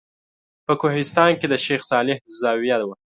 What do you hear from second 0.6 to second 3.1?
په کوهستان کې د شیخ صالح زاویه وه.